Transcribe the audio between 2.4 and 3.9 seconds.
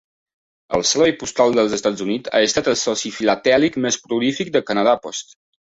estat el soci filatèlic